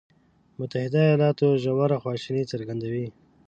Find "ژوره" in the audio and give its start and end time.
1.63-1.97